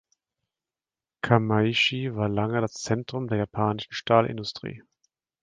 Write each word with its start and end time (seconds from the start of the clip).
Kamaishi 1.21 2.15
war 2.15 2.27
lange 2.27 2.59
das 2.59 2.73
Zentrum 2.73 3.27
der 3.27 3.37
japanischen 3.37 3.93
Stahlindustrie. 3.93 4.81